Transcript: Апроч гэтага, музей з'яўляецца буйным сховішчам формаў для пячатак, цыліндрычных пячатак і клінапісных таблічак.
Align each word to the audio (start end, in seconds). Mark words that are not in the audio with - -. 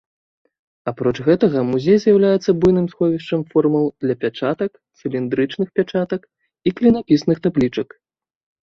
Апроч 0.91 1.11
гэтага, 1.27 1.61
музей 1.71 1.99
з'яўляецца 2.05 2.49
буйным 2.63 2.89
сховішчам 2.93 3.45
формаў 3.53 3.85
для 4.07 4.15
пячатак, 4.25 4.71
цыліндрычных 5.03 5.67
пячатак 5.79 6.21
і 6.67 6.79
клінапісных 6.81 7.37
таблічак. 7.47 7.89